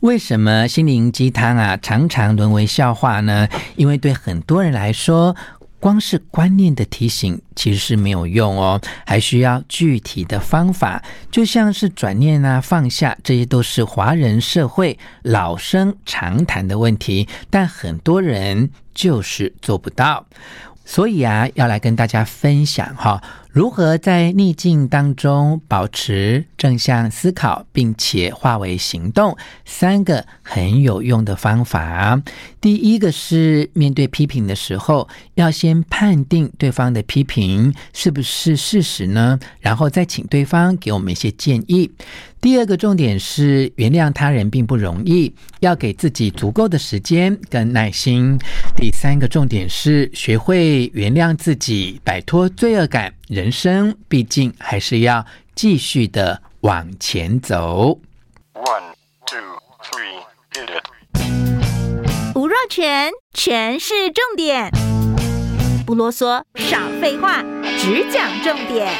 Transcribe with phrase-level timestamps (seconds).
[0.00, 3.46] 为什么心灵鸡汤啊常常沦为笑话呢？
[3.76, 5.36] 因为对很多人来说，
[5.78, 20.24] 光是观念的提醒其实是没有用哦，还需要具体的方法，就像是转念啊、放下，这些都是华人社会老生常谈的问题，但很多人就是做不到。
[20.86, 23.22] 所以啊，要来跟大家分享哈，
[23.52, 32.22] 如何在逆境当中保持正向思考，并且化为行动，三个很有用的方法。
[32.60, 39.40] 第一个是面对批评的时候，要先判定对方的批评是不是事实呢？
[39.58, 41.90] 然后再请对方给我们一些建议。
[42.40, 48.38] 第二个重点是原谅他人并不容易，要给自己足够的时间跟耐心。
[48.76, 53.12] 第三个重点是学会原谅自己，摆脱罪恶感。
[53.30, 58.00] 人生毕竟还是要继续的往前走。
[58.54, 58.92] One,
[59.24, 59.38] two,
[59.84, 62.34] three, hit it.
[62.34, 64.72] 吴若全，全是重点，
[65.86, 67.44] 不啰嗦，少废话，
[67.78, 68.92] 只讲重点。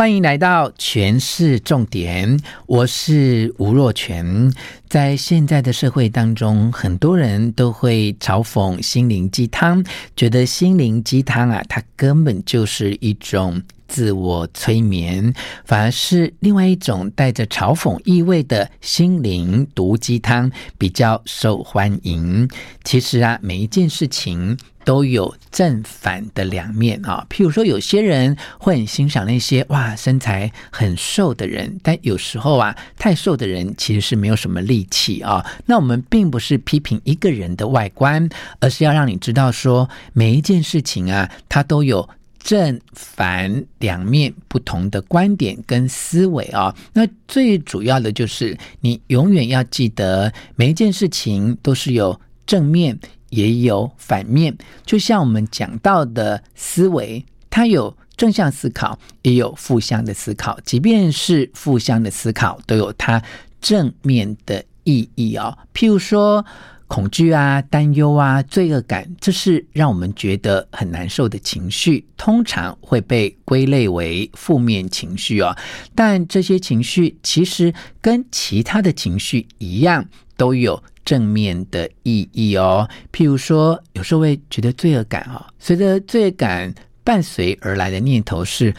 [0.00, 4.50] 欢迎来到诠释重点，我是吴若泉。
[4.88, 9.84] 在现在的社会当中，很多人都会嘲讽心灵鸡汤，
[10.16, 22.48] 觉得心灵鸡汤啊，它根本就是一种自我催眠，反而是另外一种带着嘲讽意味的心灵毒鸡汤比较受欢迎。
[22.84, 24.56] 其实啊，每一件事情。
[24.82, 35.44] 都有正反的两面啊，譬如说，有些人会很欣赏那些哇身材很瘦的人，但有时候啊，太瘦的人其实是没有什么力气啊。
[35.66, 38.26] 那我们并不是批评一个人的外观，
[38.58, 42.08] 而是要让你知道说，每一件事情啊，它都有
[42.42, 46.74] 正反两面不同的观点跟思维啊。
[46.92, 52.98] 那最主要的就是，你永远要记得，每一件事情都是有正面。
[53.30, 60.58] 也有反面，就像我们讲到的思维，它有正向思考，也有负向的思考。
[60.64, 63.22] 即便是负向的思考，都有它
[63.60, 65.56] 正面的意义哦。
[65.72, 66.44] 譬如说，
[66.90, 75.56] 恐惧啊、担忧啊、罪恶感，这是让我们觉得很难受的情绪，通常会被归类为负面情绪哦。
[75.94, 80.04] 但这些情绪其实跟其他的情绪一样，
[80.36, 80.82] 都有。
[81.02, 86.72] 正面的意义哦，譬如说，有时候会觉得罪恶感啊，随着罪恶感
[87.04, 88.74] 伴随而来的念头是：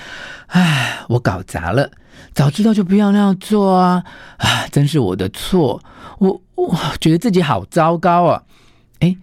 [0.48, 1.90] 唉，我搞砸了，
[2.34, 4.04] 早知道就不要那样做啊！
[4.38, 5.82] 啊，真是我的错，
[6.20, 8.44] 我我觉得自己好糟糕啊！
[9.00, 9.18] 诶，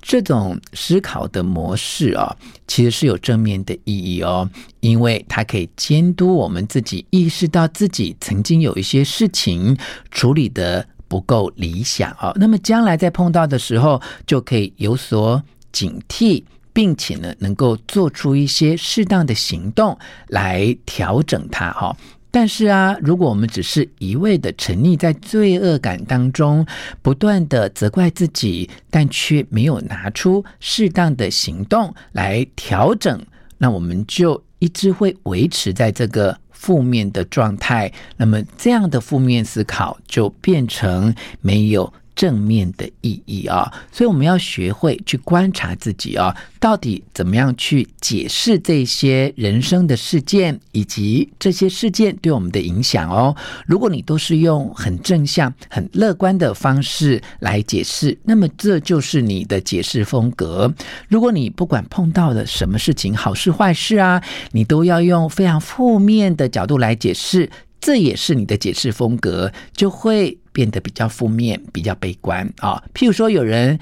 [0.00, 2.36] 这种思考的模式啊，
[2.66, 4.48] 其实是有正面的意义哦，
[4.80, 9.76] 因为它可以监督我们自己，意识到自己曾经有一些事情
[10.10, 10.86] 处理的。
[11.10, 16.44] 不够理想啊，那么将来在碰到的时候，就可以有所警惕，
[16.80, 19.98] 并且呢，能够做出一些适当的行动
[20.28, 21.94] 来调整它哈。
[22.30, 26.64] 但是啊，如果我们只是一味的沉溺在罪恶感当中，
[27.02, 33.20] 不断的责怪自己，但却没有拿出适当的行动来调整，
[33.58, 36.34] 那我们就一直会维持在这个。
[36.60, 41.90] 负面的状态，那么这样的负面思考就变成没有
[42.20, 53.34] 正面的意义啊，所以我们要学会去观察自己啊，到底怎么样去解释这些人生的事件，以及这些事件对我们的影响哦。
[53.66, 60.70] 如果你都是用很正向、很乐观的方式来解释，那么这就是你的解释风格。
[61.08, 67.48] 如果你不管碰到了什么事情，好事坏事啊，你都要用非常负面的角度来解释。
[67.80, 73.78] 这也是你的解释风格，就会变得比较负面、比较悲观啊、譬如说，有人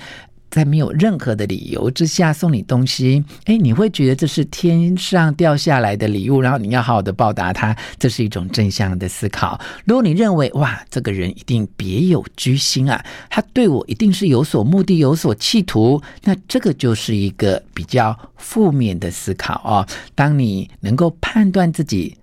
[0.50, 9.60] 在没有任何的理由之下送你东西，哎，你会觉得这是天上掉下来的礼物，然后你要好好的报答他，这是一种正向的思考。
[9.84, 19.88] 如果你认为哇，这个人一定别有居心啊，他对我一定是有所目的、有所企图，那这个就是一个比较负面的思考啊、哦。
[20.14, 22.16] 当你能够判断自己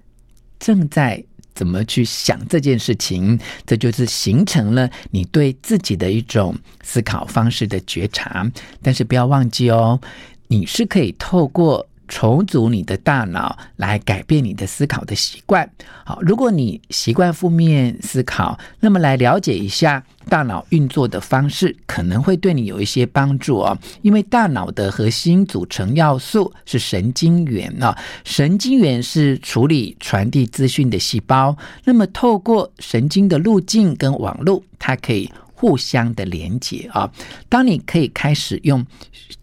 [0.57, 1.23] 正在
[1.55, 8.45] 怎么去想这件事情，这就是形成了你对自己的一种思考方式的觉察。
[8.83, 9.99] 但是不要忘记哦，
[10.47, 15.69] 你是可以透过重组你的大脑，来改变你的思考的习惯。
[16.03, 23.77] 好，如果你习惯负面思考，那么来了解一下大脑运作的方式，可能会对你有一些帮助哦。
[24.01, 31.57] 因为大脑的核心组成要素是神经元啊，神经元是处理传递资讯的细胞。
[31.85, 37.11] 那么透过神经的路径跟网络，它可以互相的连接啊。
[37.49, 38.85] 当你可以开始用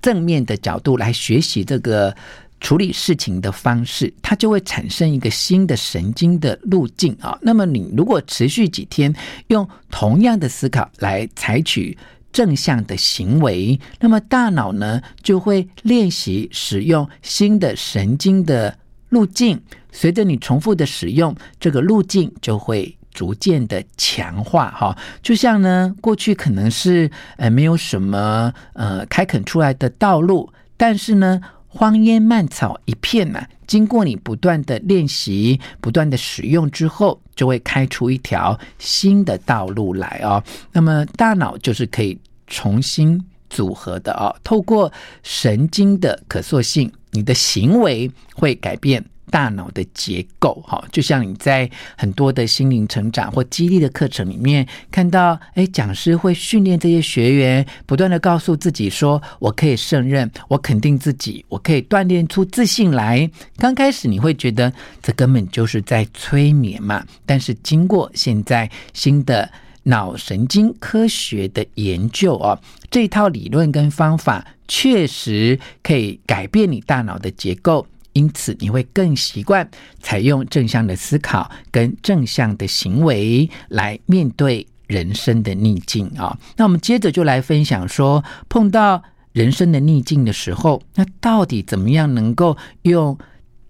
[0.01, 2.15] 正面的角度来学习这个。
[2.63, 7.37] 处理事情的方式，它就会产生一个新的神经的路径啊。
[7.43, 9.13] 那么，你如果持续几天
[9.49, 11.99] 用同样的思考来采取
[12.33, 18.75] 正向的行为，那么大脑呢就会练习使用新的神经的
[19.09, 19.61] 路径。
[19.91, 24.97] 随着你重复的使用，这个路径就会逐渐的强化哈。
[25.21, 31.41] 就像呢，过去可能是呃没有什么呃开垦出来的道路，但是呢。
[31.75, 40.43] 荒烟蔓草一片呐、经过你不断的练习、不断的使用之后，就会开出一条新的道路来哦。
[40.73, 44.93] 那么大脑就是可以重新组合的哦，透过
[45.23, 49.03] 神经的可塑性，你的行为会改变。
[49.33, 64.71] 大脑的结构，哈，就像你在很多的心灵成长或激励的课程里面看到，哎，讲师会训练这些学员，不断的告诉自己说：“我可以胜任，我肯定自己，我可以锻炼出自信来。”刚开始你会觉得
[65.03, 69.51] 这根本就是在催眠嘛，但是经过现在新的
[69.85, 77.87] 脑神经科学的研究哦，这套理论跟方法确实可以改变你大脑的结构。
[78.13, 79.69] 因此，你会更习惯
[80.01, 86.39] 采用正向的思考跟正向的行为来面对人生的逆境啊。
[86.57, 93.17] 那我们接着就来分享说，碰到人生的逆境的时候，那到底怎么样能够用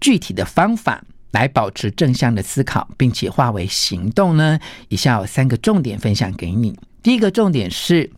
[0.00, 4.58] 具体的方法来保持正向的思考，并且化为行动呢？
[4.88, 6.78] 以下有三个重点分享给你。
[7.02, 8.10] 第一个重点是。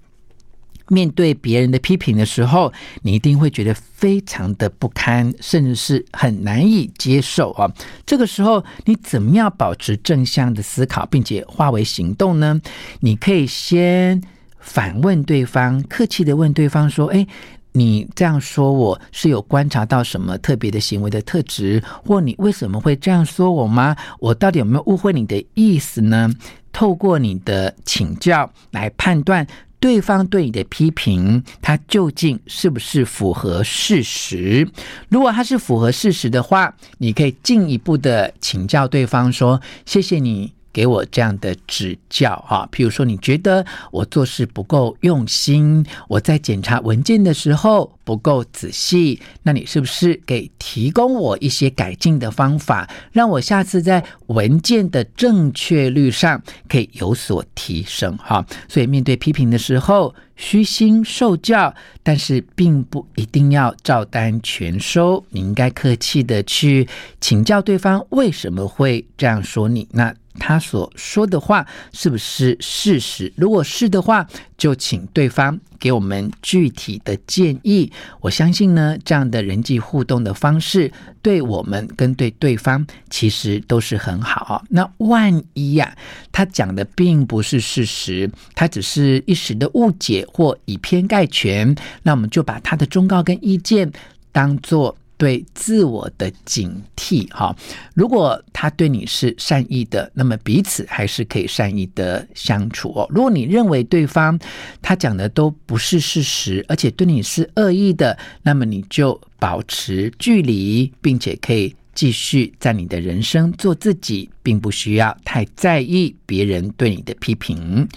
[0.88, 2.72] 面对别人的批评的时候，
[3.02, 7.72] 你一定会觉得非常的不堪，甚至是很难以接受啊。
[8.04, 12.60] 这个时候，你怎么样保持正向的思考，并且化为行动呢？
[13.00, 14.22] 你可以先
[14.58, 17.26] 反问对方，客气的问对方说：“诶，
[17.72, 23.96] 你这样说我是有观察到什么特别的行为的特质，或你为什么会这样说我吗？
[24.20, 26.30] 我到底有没有误会你的意思呢？”
[26.72, 29.46] 透过你的请教来判断。
[29.84, 34.66] 对方对你的批评，他究竟是不是符合事实？
[35.10, 58.44] 如果他是符合事实的话，你可以进一步的请教对方说：“谢谢你。”给我这样的指教哈，譬如说你觉得我做事不够用心，我在检查文件的时候不够仔细，那你是不是给提供我一些改进的方法，让我下次在文件的正确率上可以有所提升哈？
[58.68, 61.72] 所以面对批评的时候，虚心受教，
[62.02, 66.88] 但是并不一定要照单全收，你应该客气的去
[67.20, 70.12] 请教对方为什么会这样说你那。
[70.38, 73.32] 他所说的话是不是事实？
[73.36, 74.26] 如果是的话，
[74.58, 77.90] 就请对方给我们具体的建议。
[78.20, 80.90] 我相信呢，这样的人际互动的方式，
[81.22, 84.64] 对我们跟对对方其实都是很好。
[84.68, 85.96] 那万一呀，
[86.32, 93.92] 他讲的并不是事实，他只是一时的误解或以偏概全，那我们就把他的忠告跟意见
[94.32, 94.96] 当做。
[95.16, 97.54] 对自我的警惕，哈，
[97.94, 103.06] 如果他对你是善意的，那么彼此还是可以善意的相处哦。
[103.10, 104.38] 如果你认为对方
[104.82, 117.88] 他讲的都不是事实，而且对你是恶意的，那么你就保持距离，并且可以继续在你的人生做自己，并不需要太在意别人对你的批评。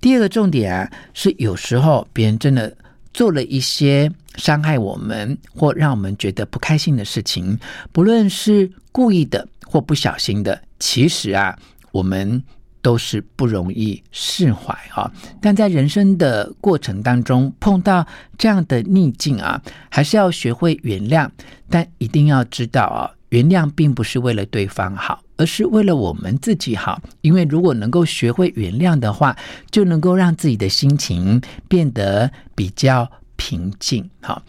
[0.00, 2.74] 第二个重点啊，是有时候别人真的
[3.12, 4.10] 做了一些。
[4.36, 7.58] 伤害我们或让我们觉得不开心的事情，
[7.92, 11.54] 不论是故意的或不小心的，其实啊，
[11.90, 12.42] 我们
[12.80, 15.12] 都是不容易释怀啊。
[15.42, 18.06] 但在人生的过程当中，碰到
[18.38, 21.28] 这样的逆境啊，还是要学会原谅。
[21.68, 27.02] 但一定要知道啊，原谅并不是为了对方好，而是为了我们自己好。
[27.20, 29.36] 因为如果能够学会原谅的话，
[29.70, 33.10] 就能够让自己的心情变得比较。
[33.34, 34.40] 平静，好，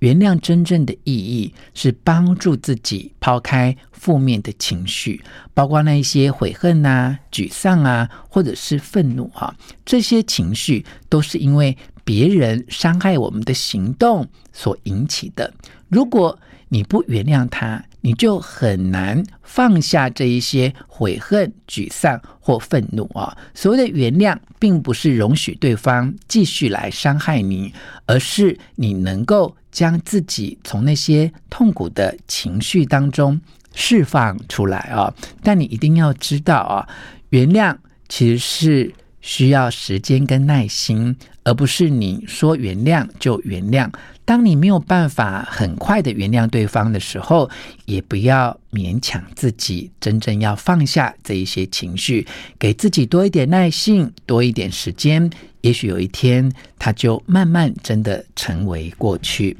[0.00, 5.22] 原谅真正的意义是帮助自己抛开负面的情绪，
[5.54, 15.54] 包括那一些悔恨啊、沮丧啊，或者是愤怒哈，这些情绪都是因为别人伤害我们的行动所引起的。
[15.88, 16.36] 如果
[16.68, 23.36] 你不原谅他，你就很难放下这一些悔恨、沮丧或愤怒啊。
[23.54, 27.72] 所谓的原谅，并不是容许对方继续来伤害你，
[28.06, 33.40] 而是你能够将自己从那些痛苦的情绪当中
[33.74, 35.12] 释放出来啊。
[35.42, 36.88] 但你一定要知道啊，
[37.30, 37.76] 原谅
[38.08, 41.14] 其实是需要时间跟耐心，
[41.44, 43.90] 而不是你说原谅就原谅。
[44.28, 47.48] 当你没有办法很快的原谅对方的时候，
[47.86, 52.26] 也不要勉强自己，真正要放下这一些情绪，
[52.58, 55.30] 给自己多一点耐性，多一点时间，
[55.62, 59.56] 也许有一天，它就慢慢真的成为过去。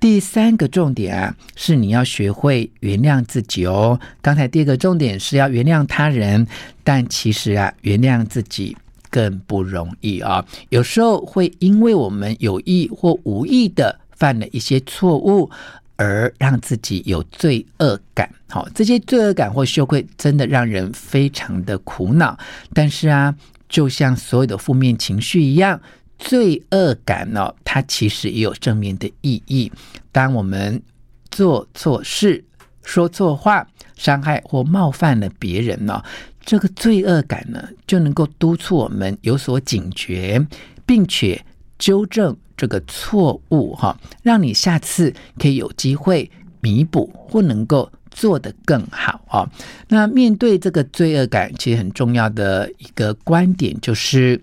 [0.00, 4.00] 第三个重点啊，是你要学会原谅自己哦。
[4.20, 6.44] 刚才第二个重点是要原谅他人，
[6.82, 8.76] 但其实啊，原谅自己。
[9.10, 10.44] 更不容易啊！
[10.68, 15.48] 有时候会因为我们有意或无意的犯了一些错误，
[15.96, 18.28] 而让自己有罪恶感。
[18.48, 22.38] 好，这些罪恶感或羞愧真的让人非常的苦恼。
[22.74, 23.34] 但是啊，
[23.68, 25.80] 就像所有的负面情绪一样，
[26.18, 29.70] 罪恶感呢，它其实也有正面的意义。
[30.10, 30.82] 当我们
[31.30, 32.44] 做错事、
[32.82, 36.02] 说错话、伤害或冒犯了别人呢，
[36.44, 40.44] 这个罪恶感呢，就能够督促我们有所警觉，
[40.86, 41.44] 并且
[41.78, 46.30] 纠正这个错误，哈，让你下次可以有机会
[46.60, 49.48] 弥补或能够做得更好啊。
[49.88, 54.42] 那面对这个罪恶感，其实很重要的一个观点就是，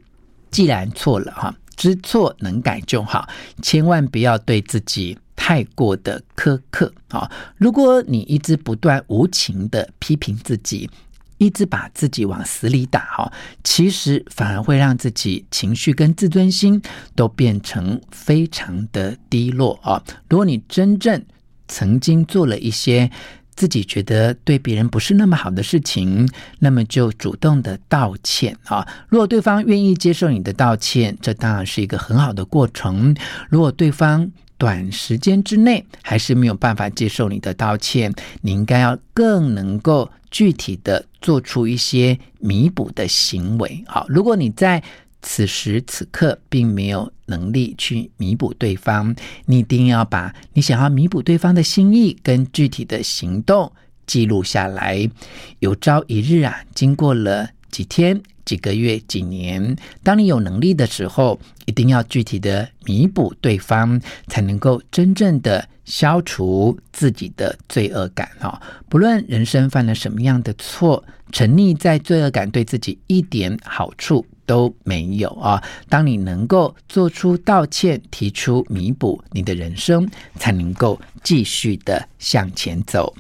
[0.50, 3.27] 既然错了，哈，知错能改就好，
[3.62, 7.30] 千万不要对自己太过的苛刻啊。
[7.58, 10.89] 如果你一直不断无情地批评自己，
[11.38, 13.32] 一直把自己往死里打哈，
[13.63, 16.82] 其实反而会让自己情绪跟自尊心
[17.15, 20.01] 都变成非常的低落啊！
[20.30, 21.24] 如果你真正
[21.68, 23.10] 曾经做了一些
[23.56, 28.88] 自己觉得对别人不是那么好的事情，那么就主动的道歉啊！
[29.10, 33.15] 如果对方愿意接受你的道歉，这当然是一个很好的过程。
[33.50, 43.84] 如果对方短时间之内还是没有办法接受你的道歉，你应该要更能够具体的做出一些弥补的行为。
[43.88, 44.84] 好，如果你在
[45.24, 49.15] 此时此刻并没有能力去弥补对方，
[49.48, 53.72] 你一定要把你想要弥补对方的心意跟具体的行动
[54.05, 55.10] 记录下来。
[55.58, 58.22] 有朝一日啊，经过了几天。
[58.46, 68.62] 几个月、几年，当你有能力的时候，一定要具体的弥补对方，才能够真正的消除自己的罪恶感哦。
[68.88, 75.63] 不论人生犯了什么样的错，沉溺在罪恶感对自己一点好处都没有啊。
[75.89, 83.12] 当你能够做出道歉、提出弥补，你的人生才能够继续的向前走。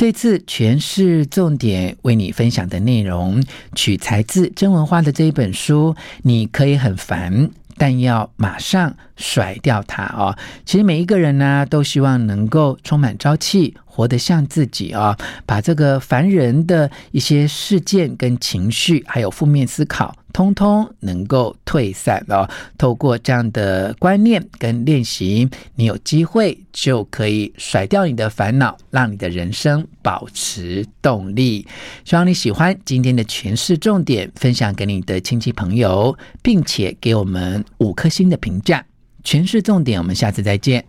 [0.00, 5.94] 这次诠释重点为你分享的内容，取材自真文化的这一本书。
[6.22, 10.34] 你可以很烦，但要马上甩掉它哦。
[10.64, 13.76] 其实每一个人呢，都希望能够充满朝气。
[14.00, 15.14] 活得像自己啊，
[15.44, 22.48] 把这个烦人的一些事件跟情绪，还有负面思考，通通能够退散哦。
[22.78, 31.66] 透过这样的观念跟练习，你有机会就可以甩掉你的烦恼，让你的人生保持动力。
[32.06, 38.82] 希望你喜欢今天的诠释重点，分享给你的亲戚朋友，并且给我们五颗星的评价。
[39.22, 40.82] 诠释重点，我们下次再见。